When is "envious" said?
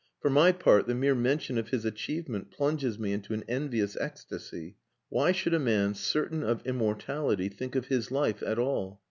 3.47-3.95